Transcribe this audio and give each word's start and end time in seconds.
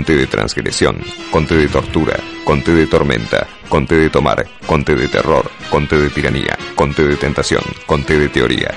Conte 0.00 0.16
de 0.16 0.26
transgresión, 0.26 0.96
conte 1.30 1.54
de 1.54 1.68
tortura, 1.68 2.16
conte 2.46 2.72
de 2.72 2.86
tormenta, 2.86 3.46
conte 3.68 3.96
de 3.96 4.08
tomar, 4.08 4.46
conte 4.64 4.94
de 4.94 5.08
terror, 5.08 5.50
conte 5.68 5.98
de 5.98 6.08
tiranía, 6.08 6.56
conte 6.74 7.06
de 7.06 7.16
tentación, 7.16 7.62
conte 7.84 8.18
de 8.18 8.30
teoría. 8.30 8.70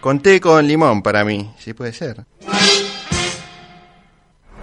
Conté 0.00 0.40
con 0.40 0.66
limón 0.66 1.00
para 1.00 1.24
mí, 1.24 1.48
si 1.60 1.74
puede 1.74 1.92
ser. 1.92 2.24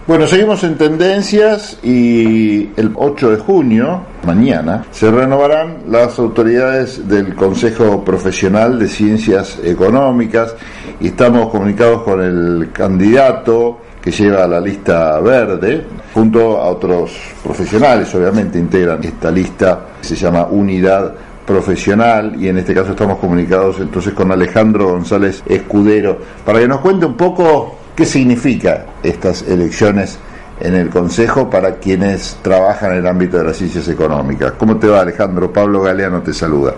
Bueno, 0.06 0.26
seguimos 0.26 0.62
en 0.64 0.76
tendencias 0.76 1.78
y 1.82 2.68
el 2.76 2.90
8 2.94 3.30
de 3.30 3.36
junio, 3.38 4.02
mañana, 4.26 4.84
se 4.90 5.10
renovarán 5.10 5.78
las 5.88 6.18
autoridades 6.18 7.08
del 7.08 7.34
Consejo 7.34 8.04
Profesional 8.04 8.78
de 8.78 8.86
Ciencias 8.86 9.58
Económicas 9.64 10.56
y 11.00 11.06
estamos 11.06 11.48
comunicados 11.48 12.02
con 12.02 12.20
el 12.20 12.70
candidato 12.70 13.78
que 14.02 14.10
lleva 14.10 14.46
la 14.46 14.60
lista 14.60 15.18
verde, 15.20 15.86
junto 16.12 16.58
a 16.58 16.66
otros 16.66 17.12
profesionales, 17.42 18.14
obviamente, 18.14 18.58
integran 18.58 19.02
esta 19.02 19.30
lista, 19.30 19.86
se 20.02 20.16
llama 20.16 20.48
Unidad 20.50 21.14
Profesional, 21.46 22.36
y 22.38 22.48
en 22.48 22.58
este 22.58 22.74
caso 22.74 22.90
estamos 22.90 23.18
comunicados 23.18 23.80
entonces 23.80 24.12
con 24.12 24.30
Alejandro 24.30 24.90
González 24.90 25.42
Escudero, 25.46 26.18
para 26.44 26.58
que 26.58 26.68
nos 26.68 26.80
cuente 26.80 27.06
un 27.06 27.14
poco 27.14 27.83
qué 27.96 28.04
significa 28.04 28.86
estas 29.02 29.42
elecciones 29.42 30.18
en 30.60 30.74
el 30.74 30.90
Consejo 30.90 31.50
para 31.50 31.76
quienes 31.76 32.38
trabajan 32.42 32.92
en 32.92 32.98
el 32.98 33.06
ámbito 33.06 33.38
de 33.38 33.44
las 33.44 33.56
ciencias 33.56 33.88
económicas. 33.88 34.52
¿Cómo 34.58 34.78
te 34.78 34.86
va 34.86 35.00
Alejandro? 35.00 35.52
Pablo 35.52 35.82
Galeano 35.82 36.22
te 36.22 36.32
saluda. 36.32 36.74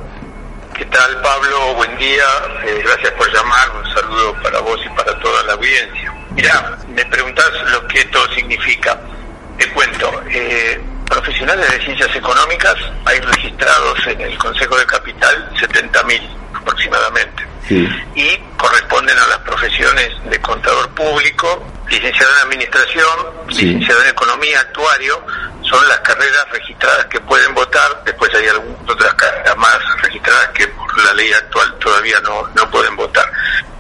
¿Qué 0.77 0.85
tal 0.87 1.21
Pablo? 1.23 1.75
Buen 1.77 1.97
día, 1.99 2.25
eh, 2.65 2.83
gracias 2.85 3.13
por 3.13 3.33
llamar, 3.33 3.69
un 3.83 3.95
saludo 3.95 4.35
para 4.43 4.61
vos 4.61 4.79
y 4.85 4.89
para 4.91 5.19
toda 5.21 5.43
la 5.45 5.53
audiencia. 5.55 6.13
Mira, 6.35 6.79
me 6.95 7.05
preguntás 7.07 7.51
lo 7.73 7.87
que 7.89 8.01
esto 8.01 8.19
significa. 8.35 8.99
Te 9.59 9.67
cuento, 9.73 10.23
eh, 10.31 10.79
profesionales 11.07 11.71
de 11.71 11.85
ciencias 11.85 12.15
económicas 12.15 12.75
hay 13.07 13.21
registrados 13.21 14.07
en 14.07 14.21
el 14.21 14.37
Consejo 14.39 14.77
de 14.77 14.87
Capital 14.87 15.51
70.000 15.59 16.21
aproximadamente. 16.55 17.47
Y 17.69 17.79
a 17.79 18.23
las 18.23 18.36
profesiones 19.67 20.31
de 20.31 20.41
contador 20.41 20.89
público, 20.91 21.67
licenciado 21.89 22.31
en 22.37 22.43
administración, 22.47 23.27
licenciado 23.49 24.03
en 24.03 24.11
economía, 24.11 24.61
actuario, 24.61 25.21
son 25.63 25.89
las 25.89 25.99
carreras 26.01 26.49
registradas 26.53 27.07
que 27.07 27.19
pueden 27.21 27.53
votar, 27.53 28.03
después 28.05 28.33
hay 28.35 28.47
algunas 28.47 28.89
otras 28.89 29.13
carreras 29.15 29.57
más 29.57 29.77
registradas 30.03 30.49
que 30.51 30.69
por 30.69 31.05
la 31.05 31.15
ley 31.15 31.33
actual 31.33 31.75
todavía 31.81 32.21
no, 32.21 32.49
no 32.55 32.71
pueden 32.71 32.95
votar. 32.95 33.29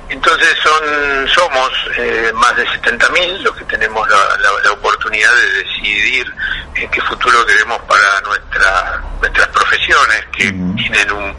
Entonces 0.08 0.56
son 0.62 1.28
somos 1.28 1.70
eh, 1.96 2.32
más 2.34 2.56
de 2.56 2.66
70.000 2.66 3.38
los 3.42 3.56
que 3.56 3.64
tenemos 3.64 4.08
la, 4.08 4.72
oportunidad 4.72 5.34
de 5.34 5.64
decidir 5.64 6.32
en 6.74 6.90
qué 6.90 7.00
futuro 7.02 7.44
queremos 7.46 7.80
para 7.82 8.20
nuestra, 8.22 9.02
nuestras 9.20 9.48
profesiones, 9.48 10.26
que 10.36 10.52
tienen 10.76 11.12
un, 11.12 11.36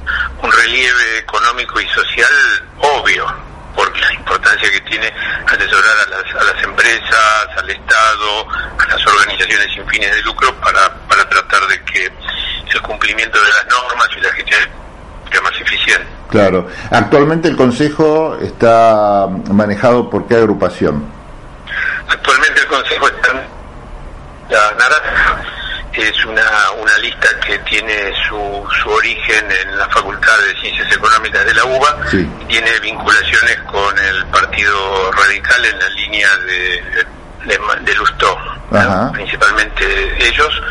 relieve 0.52 1.20
económico 1.20 1.80
y 1.80 1.88
social 1.90 2.32
obvio, 2.80 3.26
la 3.26 3.47
importancia 4.48 4.72
que 4.72 4.82
tiene 4.90 5.14
asesorar 5.46 5.96
a 6.06 6.10
las, 6.10 6.36
a 6.36 6.54
las 6.54 6.64
empresas, 6.64 7.48
al 7.58 7.70
Estado, 7.70 8.48
a 8.80 8.88
las 8.90 9.08
organizaciones 9.08 9.68
sin 9.74 9.86
fines 9.88 10.16
de 10.16 10.22
lucro 10.22 10.54
para, 10.56 10.94
para 11.08 11.28
tratar 11.28 11.68
de 11.68 11.84
que 11.84 12.12
el 12.74 12.82
cumplimiento 12.82 13.38
de 13.40 13.50
las 13.50 13.66
normas 13.68 14.08
y 14.16 14.22
la 14.22 14.32
gestión 14.34 14.60
sea 15.32 15.42
más 15.42 15.60
eficiente. 15.60 16.08
Claro. 16.30 16.68
Actualmente 16.92 17.48
el 17.48 17.56
Consejo 17.56 18.38
está 18.42 19.28
manejado 19.52 20.10
por 20.10 20.28
qué 20.28 20.36
agrupación? 20.36 21.06
Actualmente 22.08 22.62
el 22.62 22.68
Consejo 22.68 23.08
está 23.08 23.34
la 24.50 24.72
naranja 24.80 25.44
es 25.98 26.26
una, 26.26 26.72
una 26.80 26.98
lista 27.00 27.28
que 27.46 27.58
tiene 27.60 28.14
su, 28.30 28.68
su 28.84 28.90
origen 28.90 29.46
en 29.64 29.78
la 29.78 29.90
Facultad 30.38 30.54
de 30.54 30.62
Ciencias 30.62 30.96
Económicas 30.96 31.46
de 31.46 31.54
la 31.54 31.66
UBA, 31.66 31.98
tiene 32.48 32.80
vinculaciones 32.80 33.58
con 33.72 33.98
el 33.98 34.26
Partido 34.28 35.12
Radical 35.12 35.66
en 35.66 35.80
la 35.80 35.90
línea 35.90 36.30
de, 36.38 36.84
de, 37.46 37.60
de 37.82 37.96
Lustó, 37.96 38.38
principalmente 39.14 40.28
ellos, 40.28 40.62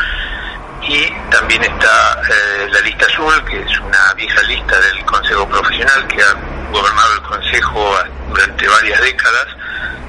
y 0.83 1.11
también 1.31 1.63
está 1.65 2.23
eh, 2.29 2.69
la 2.71 2.81
lista 2.81 3.07
azul, 3.07 3.45
que 3.45 3.61
es 3.61 3.81
una 3.81 4.15
vieja 4.15 4.43
lista 4.43 4.79
del 4.81 5.05
Consejo 5.05 5.49
Profesional 5.49 6.07
que 6.07 6.23
ha 6.23 6.35
gobernado 6.71 7.15
el 7.15 7.23
Consejo 7.23 7.99
durante 8.29 8.69
varias 8.69 9.01
décadas, 9.01 9.47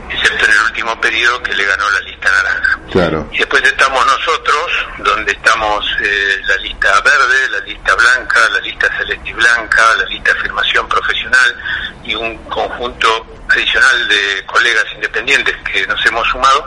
excepto 0.10 0.46
en 0.46 0.52
el 0.52 0.60
último 0.66 1.02
periodo 1.02 1.42
que 1.42 1.56
le 1.56 1.66
ganó 1.66 1.90
la 1.90 2.00
lista 2.02 2.17
naranja. 2.26 2.80
Claro. 2.92 3.30
Y 3.32 3.38
después 3.38 3.64
estamos 3.64 4.06
nosotros, 4.06 4.66
donde 5.00 5.32
estamos 5.32 5.86
eh, 6.04 6.42
la 6.48 6.58
lista 6.58 7.02
verde, 7.02 7.50
la 7.52 7.60
lista 7.60 7.96
blanca, 7.96 8.50
la 8.50 8.60
lista 8.60 8.88
celeste 8.98 9.30
y 9.30 9.34
blanca, 9.34 9.84
la 9.98 10.06
lista 10.06 10.32
afirmación 10.32 10.88
profesional 10.88 11.56
y 12.04 12.16
un 12.16 12.38
conjunto 12.46 13.26
adicional 13.50 14.08
de 14.08 14.46
colegas 14.46 14.86
independientes 14.96 15.56
que 15.72 15.86
nos 15.88 16.06
hemos 16.06 16.28
sumado 16.28 16.66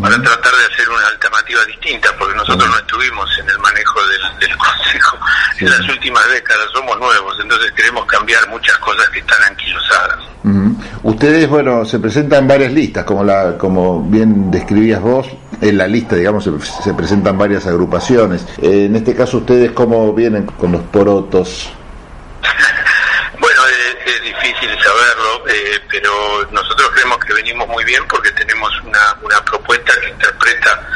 para 0.00 0.20
tratar 0.20 0.52
de 0.54 0.74
hacer 0.74 0.88
una 0.88 1.06
alternativa 1.06 1.64
distinta, 1.64 2.12
porque 2.18 2.34
nosotros 2.34 2.68
no 2.68 2.76
estuvimos 2.78 3.38
en 3.38 3.48
el 3.48 3.58
manejo 3.58 4.00
del, 4.06 4.56
Consejo 4.56 5.18
en 5.58 5.70
las 5.70 5.88
últimas 5.88 6.28
décadas, 6.30 6.66
somos 6.72 6.98
nuevos, 6.98 7.38
entonces 7.40 7.70
queremos 7.72 8.04
cambiar 8.06 8.48
muchas 8.48 8.76
cosas 8.78 9.08
que 9.10 9.20
están 9.20 9.42
anquilosadas. 9.44 10.18
Ustedes, 11.02 11.48
bueno, 11.48 11.84
se 11.84 12.00
presentan 12.00 12.48
varias 12.48 12.72
listas, 12.72 13.04
como 13.04 13.22
la 13.22 13.56
como 13.56 14.02
bien 14.02 14.50
describías 14.86 15.00
vos, 15.00 15.26
en 15.60 15.78
la 15.78 15.86
lista, 15.86 16.16
digamos, 16.16 16.44
se, 16.44 16.94
presentan 16.94 17.36
varias 17.38 17.66
agrupaciones. 17.66 18.46
en 18.58 18.94
este 18.94 19.14
caso, 19.14 19.38
¿ustedes 19.38 19.72
cómo 19.72 20.12
vienen 20.12 20.46
con 20.46 20.72
los 20.72 20.82
porotos? 20.82 21.70
es 24.06 24.22
difícil 24.22 24.70
saberlo, 24.80 25.48
eh, 25.48 25.80
pero 25.90 26.46
nosotros 26.52 26.90
creemos 26.92 27.18
que 27.18 27.34
venimos 27.34 27.66
muy 27.68 27.84
bien 27.84 28.06
porque 28.08 28.30
tenemos 28.32 28.70
una, 28.82 29.16
una 29.22 29.44
propuesta 29.44 29.92
que 30.00 30.10
interpreta 30.10 30.88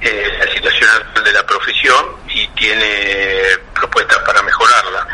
eh, 0.00 0.28
la 0.38 0.52
situación 0.52 0.90
actual 0.90 1.24
de 1.24 1.32
la 1.32 1.46
profesión 1.46 2.06
y 2.28 2.46
tiene 2.48 3.42
propuestas 3.74 4.18
para 4.18 4.42
mejorarla. 4.42 5.06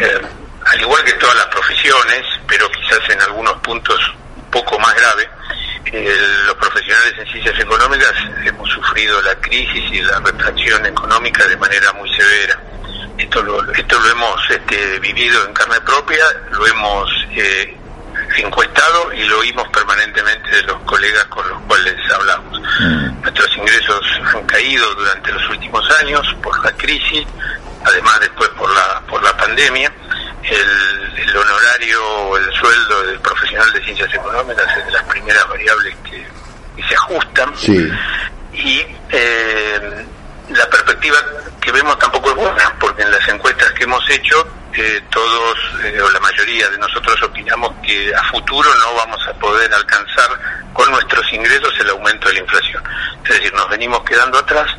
Eh, 0.00 0.20
al 0.66 0.80
igual 0.80 1.02
que 1.04 1.12
todas 1.14 1.36
las 1.36 1.46
profesiones, 1.46 2.22
pero 2.46 2.68
quizás 2.70 3.00
en 3.08 3.22
algunos 3.22 3.54
puntos 3.60 3.98
un 4.36 4.50
poco 4.50 4.78
más 4.78 4.94
grave, 4.94 5.28
los 5.90 6.54
profesionales 6.56 7.14
en 7.18 7.26
ciencias 7.26 7.58
económicas 7.60 8.12
hemos 8.44 8.68
sufrido 8.70 9.20
la 9.22 9.34
crisis 9.36 9.84
y 9.92 10.02
la 10.02 10.20
retracción 10.20 10.84
económica 10.86 11.46
de 11.46 11.56
manera 11.56 11.92
muy 11.94 12.12
severa 12.14 12.58
esto 13.18 13.42
lo, 13.42 13.72
esto 13.72 13.98
lo 13.98 14.10
hemos 14.10 14.50
este, 14.50 14.98
vivido 15.00 15.44
en 15.44 15.52
carne 15.52 15.80
propia, 15.80 16.24
lo 16.52 16.66
hemos 16.66 17.10
eh, 17.32 17.76
encuestado 18.36 19.12
y 19.12 19.24
lo 19.24 19.40
oímos 19.40 19.68
permanentemente 19.68 20.48
de 20.56 20.62
los 20.62 20.78
colegas 20.82 21.24
con 21.24 21.48
los 21.48 21.60
cuales 21.62 21.96
hablamos. 22.12 22.60
Mm. 22.80 23.20
Nuestros 23.22 23.56
ingresos 23.56 24.00
han 24.34 24.46
caído 24.46 24.94
durante 24.94 25.32
los 25.32 25.48
últimos 25.50 25.90
años 26.00 26.34
por 26.42 26.64
la 26.64 26.72
crisis, 26.72 27.26
además 27.84 28.20
después 28.20 28.48
por 28.50 28.72
la, 28.72 29.02
por 29.08 29.22
la 29.22 29.36
pandemia. 29.36 29.92
El, 30.44 31.18
el 31.18 31.36
honorario 31.36 32.06
o 32.06 32.36
el 32.38 32.52
sueldo 32.54 33.02
del 33.02 33.20
profesional 33.20 33.37
de 33.66 33.84
ciencias 33.84 34.12
económicas 34.14 34.66
es 34.76 34.86
de 34.86 34.92
las 34.92 35.02
primeras 35.04 35.48
variables 35.48 35.94
que, 36.04 36.26
se 36.88 36.94
ajustan. 36.94 37.52
Y 38.52 38.86
eh, 39.10 40.06
la 40.50 40.70
perspectiva 40.70 41.16
que 41.60 41.72
vemos 41.72 41.98
tampoco 41.98 42.30
es 42.30 42.36
buena, 42.36 42.74
porque 42.78 43.02
en 43.02 43.10
las 43.10 43.28
encuestas 43.28 43.72
que 43.72 43.84
hemos 43.84 44.08
hecho, 44.08 44.46
eh, 44.72 45.02
todos 45.10 45.58
eh, 45.82 46.00
o 46.00 46.08
la 46.10 46.20
mayoría 46.20 46.68
de 46.68 46.78
nosotros 46.78 47.20
opinamos 47.22 47.72
que 47.82 48.14
a 48.14 48.22
futuro 48.24 48.72
no 48.76 48.94
vamos 48.94 49.26
a 49.26 49.32
poder 49.34 49.72
alcanzar 49.74 50.30
con 50.72 50.90
nuestros 50.90 51.32
ingresos 51.32 51.74
el 51.80 51.90
aumento 51.90 52.28
de 52.28 52.34
la 52.34 52.40
inflación. 52.40 52.82
Es 53.24 53.34
decir, 53.34 53.52
nos 53.54 53.68
venimos 53.68 54.00
quedando 54.04 54.38
atrás 54.38 54.70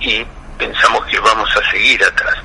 y 0.00 0.24
pensamos 0.56 1.04
que 1.06 1.18
vamos 1.18 1.50
a 1.56 1.70
seguir 1.70 2.04
atrás. 2.04 2.36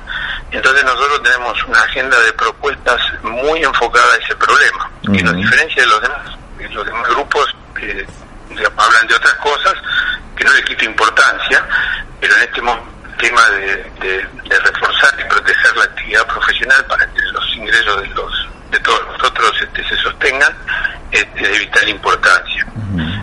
Entonces 0.50 0.84
nosotros 0.84 1.22
tenemos 1.22 1.64
una 1.64 1.80
agenda 1.82 2.18
de 2.20 2.32
propuestas 2.32 3.00
muy 3.22 3.62
enfocada 3.62 4.14
a 4.14 4.16
ese 4.16 4.34
problema, 4.36 4.90
que 5.02 5.22
nos 5.22 5.36
diferencia 5.36 5.82
de 5.82 5.88
los 5.88 6.02
demás. 6.02 6.38
Los 6.70 6.86
demás 6.86 7.08
grupos 7.08 7.54
eh, 7.80 8.06
hablan 8.76 9.06
de 9.06 9.14
otras 9.14 9.34
cosas 9.34 9.74
que 10.36 10.44
no 10.44 10.52
le 10.52 10.64
quito 10.64 10.84
importancia, 10.84 11.64
pero 12.20 12.34
en 12.36 12.42
este 12.42 12.62
tema 13.18 13.50
de, 13.50 14.26
reforzar 14.48 15.14
y 15.20 15.28
proteger 15.28 15.76
la 15.76 15.84
actividad 15.84 16.26
profesional 16.26 16.84
para 16.86 17.06
que 17.06 17.20
los 17.32 17.56
ingresos 17.56 18.02
de 18.02 18.08
los 18.08 18.48
de 18.70 18.78
todos 18.80 19.00
nosotros 19.06 19.52
este, 19.62 19.88
se 19.88 19.96
sostengan 19.96 20.54
es 21.10 21.34
de 21.34 21.58
vital 21.58 21.88
importancia. 21.88 22.66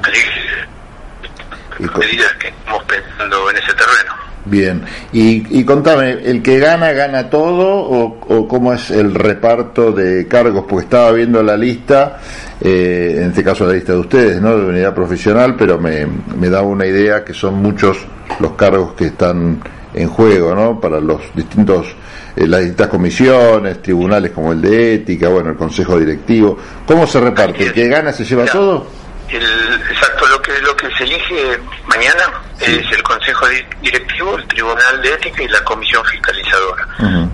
Así 0.03 0.23
que 0.23 1.89
medidas 1.97 2.33
que 2.33 2.47
estamos 2.47 2.83
pensando 2.83 3.49
en 3.49 3.57
ese 3.57 3.73
terreno. 3.73 4.24
Bien, 4.45 4.83
y, 5.11 5.59
y 5.59 5.63
contame, 5.63 6.11
¿el 6.23 6.43
que 6.43 6.59
gana, 6.59 6.91
gana 6.91 7.29
todo 7.31 7.67
o, 7.67 8.17
o 8.27 8.47
cómo 8.47 8.73
es 8.73 8.91
el 8.91 9.15
reparto 9.15 9.91
de 9.91 10.27
cargos? 10.27 10.65
Porque 10.69 10.85
estaba 10.85 11.11
viendo 11.11 11.41
la 11.41 11.57
lista 11.57 12.19
eh, 12.61 13.15
en 13.17 13.29
este 13.29 13.43
caso 13.43 13.65
la 13.65 13.73
lista 13.73 13.93
de 13.93 13.99
ustedes, 13.99 14.41
¿no? 14.41 14.57
De 14.57 14.65
unidad 14.65 14.93
profesional, 14.93 15.55
pero 15.57 15.77
me, 15.77 16.07
me 16.37 16.49
da 16.49 16.61
una 16.61 16.85
idea 16.85 17.23
que 17.23 17.33
son 17.33 17.55
muchos 17.55 17.97
los 18.39 18.53
cargos 18.53 18.93
que 18.93 19.07
están 19.07 19.61
en 19.93 20.09
juego, 20.09 20.55
¿no? 20.55 20.79
Para 20.79 20.99
los 20.99 21.21
distintos, 21.33 21.87
eh, 22.35 22.47
las 22.47 22.61
distintas 22.61 22.87
comisiones, 22.87 23.81
tribunales 23.81 24.31
como 24.31 24.53
el 24.53 24.61
de 24.61 24.95
ética, 24.95 25.27
bueno, 25.29 25.51
el 25.51 25.57
consejo 25.57 25.99
directivo. 25.99 26.57
¿Cómo 26.85 27.05
se 27.05 27.19
reparte? 27.19 27.65
¿El 27.65 27.73
que 27.73 27.87
gana 27.87 28.11
se 28.13 28.23
lleva 28.23 28.45
todo? 28.45 28.87
El, 29.29 29.43
exacto, 29.91 30.25
lo 30.27 30.41
que 30.41 30.51
lo 30.61 30.75
que 30.77 30.87
se 30.97 31.03
elige 31.03 31.59
mañana 31.87 32.44
es 32.65 32.91
el 32.91 33.03
consejo 33.03 33.47
directivo, 33.81 34.37
el 34.37 34.47
tribunal 34.47 35.01
de 35.01 35.13
ética 35.13 35.43
y 35.43 35.47
la 35.47 35.63
comisión 35.63 36.03
fiscalizadora. 36.05 36.87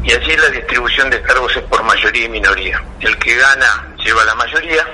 Y 0.04 0.12
allí 0.12 0.36
la 0.38 0.50
distribución 0.50 1.10
de 1.10 1.22
cargos 1.22 1.56
es 1.56 1.64
por 1.64 1.84
mayoría 1.84 2.26
y 2.26 2.30
minoría. 2.30 2.84
El 3.00 3.18
que 3.18 3.36
gana 3.36 3.88
lleva 4.04 4.24
la 4.26 4.36
mayoría 4.36 4.86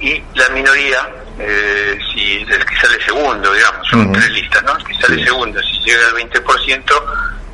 y 0.00 0.22
la 0.34 0.48
minoría 0.50 1.08
eh, 1.40 1.96
si 2.12 2.38
el 2.38 2.64
que 2.64 2.76
sale 2.76 3.02
segundo, 3.04 3.52
digamos, 3.52 3.86
son 3.88 4.12
tres 4.12 4.30
listas, 4.30 4.62
¿no? 4.64 4.76
El 4.76 4.84
que 4.84 4.94
sale 4.94 5.24
segundo, 5.24 5.60
si 5.62 5.78
llega 5.84 6.08
al 6.08 6.14
20%, 6.14 7.02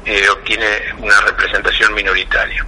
eh, 0.07 0.29
obtiene 0.31 0.67
una 0.99 1.21
representación 1.21 1.95
minoritaria. 1.95 2.65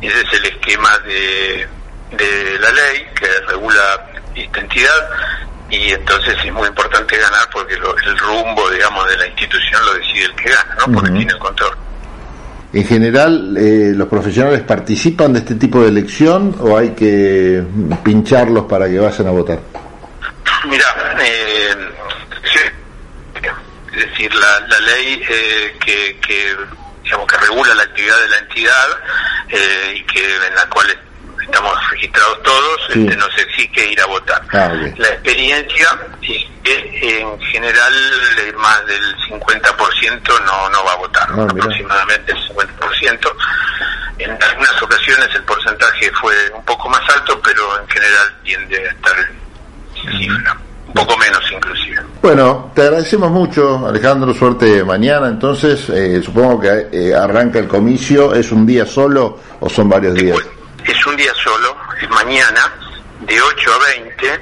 Ese 0.00 0.20
es 0.20 0.32
el 0.34 0.44
esquema 0.46 0.96
de, 1.00 1.66
de 2.12 2.58
la 2.60 2.70
ley 2.70 3.06
que 3.14 3.26
regula 3.48 4.06
esta 4.34 4.60
entidad 4.60 5.10
y 5.70 5.90
entonces 5.92 6.36
es 6.44 6.52
muy 6.52 6.68
importante 6.68 7.16
ganar 7.16 7.48
porque 7.52 7.74
el 7.74 8.18
rumbo, 8.18 8.68
digamos, 8.70 9.08
de 9.08 9.16
la 9.16 9.26
institución 9.26 9.84
lo 9.86 9.94
decide 9.94 10.24
el 10.24 10.34
que 10.34 10.50
gana, 10.50 10.76
¿no? 10.78 10.92
Porque 10.92 11.10
tiene 11.10 11.32
el 11.32 11.38
control. 11.38 11.76
En 12.72 12.84
general, 12.84 13.56
eh, 13.56 13.92
¿los 13.94 14.08
profesionales 14.08 14.62
participan 14.62 15.32
de 15.32 15.40
este 15.40 15.56
tipo 15.56 15.82
de 15.82 15.88
elección 15.88 16.54
o 16.60 16.76
hay 16.76 16.90
que 16.90 17.62
pincharlos 18.04 18.66
para 18.66 18.88
que 18.88 18.98
vayan 18.98 19.26
a 19.26 19.30
votar? 19.30 19.58
Mira, 20.68 20.86
eh, 21.20 21.74
es 23.92 24.08
decir, 24.08 24.32
la, 24.34 24.60
la 24.60 24.80
ley 24.80 25.22
eh, 25.28 25.76
que, 25.84 26.18
que, 26.20 26.56
digamos, 27.02 27.26
que 27.26 27.36
regula 27.38 27.74
la 27.74 27.82
actividad 27.82 28.20
de 28.20 28.28
la 28.28 28.38
entidad 28.38 28.88
eh, 29.48 29.94
y 29.96 30.04
que 30.04 30.36
en 30.36 30.54
la 30.54 30.68
cual 30.68 30.86
estamos 31.50 31.90
registrados 31.90 32.42
todos, 32.42 32.80
este, 32.90 33.16
nos 33.16 33.38
exige 33.38 33.92
ir 33.92 34.00
a 34.00 34.06
votar. 34.06 34.42
Ah, 34.52 34.72
la 34.96 35.08
experiencia 35.08 35.88
es 36.22 36.44
que 36.62 37.20
en 37.20 37.40
general 37.40 37.92
más 38.56 38.86
del 38.86 39.16
50% 39.28 40.44
no, 40.44 40.70
no 40.70 40.84
va 40.84 40.92
a 40.92 40.96
votar, 40.96 41.28
ah, 41.30 41.42
aproximadamente 41.42 42.32
el 42.32 42.38
50%. 42.38 43.32
En 44.18 44.30
algunas 44.30 44.82
ocasiones 44.82 45.28
el 45.34 45.42
porcentaje 45.42 46.10
fue 46.20 46.34
un 46.54 46.64
poco 46.64 46.88
más 46.88 47.02
alto, 47.16 47.40
pero 47.42 47.80
en 47.80 47.88
general 47.88 48.36
tiende 48.44 48.88
a 48.88 48.92
estar 48.92 49.16
cifra. 50.18 50.56
Un 50.86 50.94
poco 50.94 51.16
menos 51.18 51.40
inclusive. 51.52 52.00
Bueno, 52.20 52.72
te 52.74 52.82
agradecemos 52.82 53.30
mucho, 53.30 53.86
Alejandro. 53.86 54.34
Suerte 54.34 54.82
mañana. 54.82 55.28
Entonces, 55.28 55.88
eh, 55.88 56.20
supongo 56.20 56.60
que 56.60 56.88
eh, 56.90 57.14
arranca 57.14 57.60
el 57.60 57.68
comicio. 57.68 58.34
¿Es 58.34 58.50
un 58.50 58.66
día 58.66 58.84
solo 58.84 59.38
o 59.60 59.70
son 59.70 59.88
varios 59.88 60.14
días? 60.14 60.36
Es 60.84 61.06
un 61.06 61.16
día 61.16 61.32
solo, 61.34 61.76
es 62.00 62.08
mañana, 62.10 62.72
de 63.20 63.40
8 63.40 63.70
a 63.72 63.78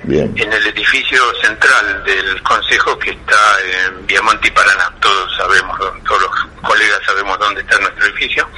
20, 0.07 0.43
en 0.43 0.53
el 0.53 0.67
edificio 0.67 1.21
central 1.43 2.05
del 2.05 2.43
Consejo 2.43 2.99
que 2.99 3.11
está 3.11 3.37
en 3.89 4.07
Viamonte 4.07 4.49
y 4.49 4.51
Paraná. 4.53 4.93
Todos 5.01 5.37
sabemos, 5.37 5.79
todos 6.07 6.23
los 6.23 6.63
colegas 6.63 7.01
sabemos 7.05 7.39
dónde 7.39 7.61
está 7.61 7.79
nuestro 7.79 8.07
edificio. 8.07 8.49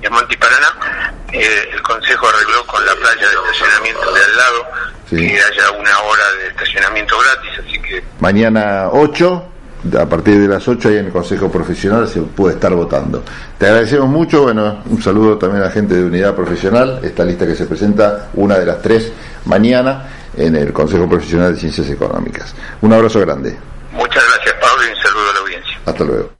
Viamonte 0.00 0.34
y 0.34 0.36
Paraná. 0.36 1.12
Eh, 1.32 1.70
el 1.72 1.82
Consejo 1.82 2.28
arregló 2.28 2.64
con 2.66 2.84
la 2.86 2.94
playa 2.94 3.28
de 3.28 3.34
estacionamiento 3.34 4.12
de 4.12 4.24
al 4.24 4.36
lado 4.36 4.66
que 5.10 5.40
haya 5.42 5.70
una 5.72 6.00
hora 6.00 6.32
de 6.40 6.48
estacionamiento 6.48 7.16
gratis, 7.18 7.66
así 7.66 7.80
que... 7.80 8.04
Mañana 8.20 8.88
8, 8.92 9.52
a 9.98 10.06
partir 10.06 10.40
de 10.40 10.48
las 10.48 10.66
8 10.66 10.88
ahí 10.88 10.96
en 10.96 11.06
el 11.06 11.12
Consejo 11.12 11.50
Profesional 11.50 12.08
se 12.08 12.20
puede 12.22 12.54
estar 12.54 12.74
votando. 12.74 13.22
Te 13.58 13.66
agradecemos 13.66 14.08
mucho, 14.08 14.42
bueno, 14.42 14.82
un 14.86 15.02
saludo 15.02 15.38
también 15.38 15.62
a 15.62 15.66
la 15.66 15.72
gente 15.72 15.94
de 15.94 16.04
Unidad 16.04 16.34
Profesional, 16.34 17.00
esta 17.02 17.24
lista 17.24 17.46
que 17.46 17.54
se 17.54 17.66
presenta, 17.66 18.28
una 18.34 18.58
de 18.58 18.66
las 18.66 18.82
tres 18.82 19.12
mañana 19.44 20.08
en 20.36 20.56
el 20.56 20.72
Consejo 20.72 21.08
Profesional 21.08 21.54
de 21.54 21.60
Ciencias 21.60 21.88
Económicas. 21.90 22.54
Un 22.82 22.92
abrazo 22.92 23.20
grande. 23.20 23.56
Muchas 23.92 24.24
gracias 24.34 24.54
Pablo 24.60 24.84
y 24.86 24.90
un 24.90 25.02
saludo 25.02 25.30
a 25.30 25.32
la 25.32 25.40
audiencia. 25.40 25.78
Hasta 25.86 26.04
luego. 26.04 26.35